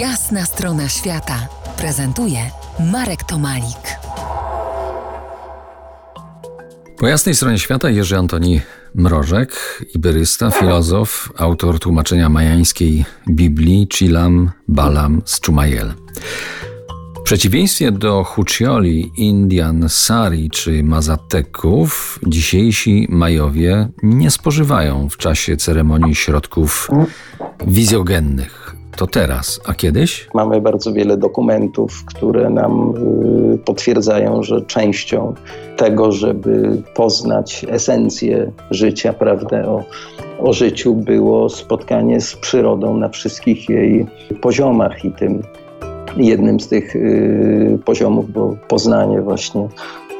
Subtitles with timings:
[0.00, 2.38] Jasna strona świata prezentuje
[2.92, 3.98] Marek Tomalik.
[6.98, 8.60] Po jasnej stronie świata Jerzy Antoni
[8.94, 15.94] Mrożek, iberysta, filozof, autor tłumaczenia majańskiej Biblii Chilam Balam z Czumajel.
[17.20, 26.14] W przeciwieństwie do Hucioli, Indian, Sari czy Mazateków, dzisiejsi Majowie nie spożywają w czasie ceremonii
[26.14, 26.88] środków
[27.66, 28.65] wizjogennych
[28.96, 30.28] to teraz, a kiedyś?
[30.34, 32.94] Mamy bardzo wiele dokumentów, które nam
[33.54, 35.34] y, potwierdzają, że częścią
[35.76, 39.84] tego, żeby poznać esencję życia, prawdę o,
[40.38, 44.06] o życiu, było spotkanie z przyrodą na wszystkich jej
[44.40, 45.42] poziomach i tym
[46.16, 49.68] jednym z tych y, poziomów było poznanie właśnie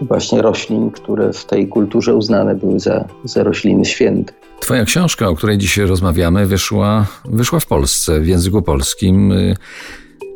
[0.00, 4.32] właśnie roślin, które w tej kulturze uznane były za, za rośliny święte.
[4.60, 9.32] Twoja książka, o której dzisiaj rozmawiamy, wyszła, wyszła w Polsce, w języku polskim.
[9.32, 9.56] Y,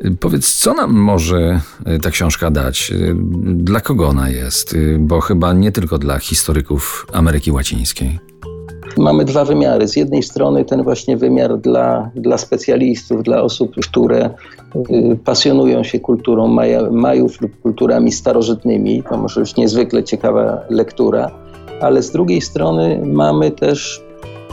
[0.05, 1.61] y, powiedz, co nam może
[2.01, 2.91] ta książka dać?
[3.43, 4.77] Dla kogo ona jest?
[4.99, 8.19] Bo chyba nie tylko dla historyków Ameryki Łacińskiej.
[8.97, 9.87] Mamy dwa wymiary.
[9.87, 14.29] Z jednej strony ten właśnie wymiar dla, dla specjalistów, dla osób, które
[14.91, 19.03] y, pasjonują się kulturą Maja, Majów lub kulturami starożytnymi.
[19.09, 21.31] To może być niezwykle ciekawa lektura,
[21.81, 24.03] ale z drugiej strony mamy też,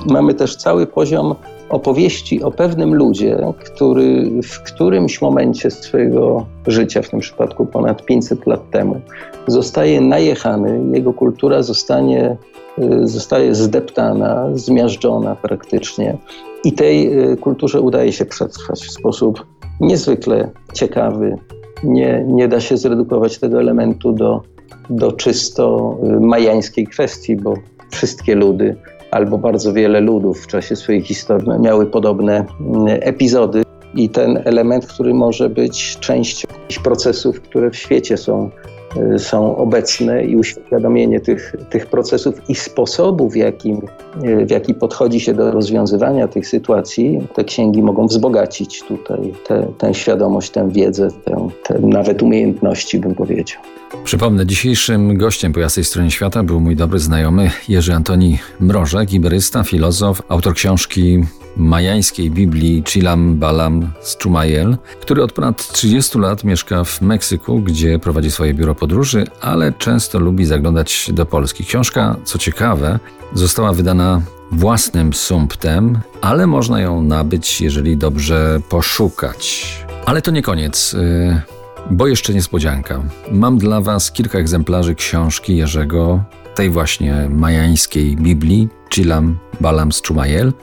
[0.06, 1.34] mamy też cały poziom
[1.68, 8.46] opowieści o pewnym ludzie, który w którymś momencie swojego życia, w tym przypadku ponad 500
[8.46, 9.00] lat temu,
[9.46, 12.36] zostaje najechany, jego kultura zostanie
[12.78, 16.16] Y, zostaje zdeptana, zmiażdżona praktycznie.
[16.64, 19.46] I tej y, kulturze udaje się przetrwać w sposób
[19.80, 21.36] niezwykle ciekawy.
[21.84, 24.42] Nie, nie da się zredukować tego elementu do,
[24.90, 27.54] do czysto y, majańskiej kwestii, bo
[27.90, 28.76] wszystkie ludy
[29.10, 32.46] albo bardzo wiele ludów w czasie swojej historii miały podobne
[32.86, 33.62] epizody.
[33.94, 36.48] I ten element, który może być częścią
[36.84, 38.50] procesów, które w świecie są
[38.96, 43.80] Y, są obecne i uświadomienie tych, tych procesów i sposobów, w, jakim,
[44.24, 49.34] y, w jaki podchodzi się do rozwiązywania tych sytuacji, te księgi mogą wzbogacić tutaj
[49.78, 53.62] tę świadomość, tę wiedzę, tę, tę nawet umiejętności, bym powiedział.
[54.04, 59.64] Przypomnę, dzisiejszym gościem po jasnej stronie świata był mój dobry znajomy Jerzy Antoni Mrożek, iberysta,
[59.64, 61.24] filozof, autor książki
[61.56, 67.98] majańskiej Biblii Chilam Balam z Chumayel, który od ponad 30 lat mieszka w Meksyku, gdzie
[67.98, 71.64] prowadzi swoje biuro podróży, ale często lubi zaglądać do Polski.
[71.64, 72.98] Książka, co ciekawe,
[73.34, 79.66] została wydana własnym sumptem, ale można ją nabyć, jeżeli dobrze poszukać.
[80.06, 80.94] Ale to nie koniec.
[80.94, 81.55] Y,
[81.90, 83.02] bo jeszcze niespodzianka.
[83.32, 86.24] Mam dla Was kilka egzemplarzy książki Jerzego,
[86.54, 90.02] tej właśnie majańskiej Biblii, Chilam Balam z.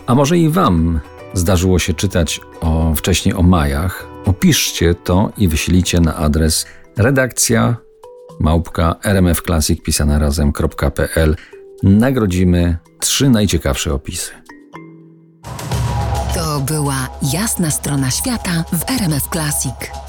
[0.07, 1.00] A może i Wam
[1.33, 4.07] zdarzyło się czytać o, wcześniej o Majach?
[4.25, 6.66] Opiszcie to i wyślijcie na adres
[6.97, 7.75] redakcja
[8.39, 9.79] małpka rmfclassic
[10.19, 11.35] razem.pl.
[11.83, 14.31] Nagrodzimy trzy najciekawsze opisy.
[16.35, 20.03] To była jasna strona świata w RMF Classic.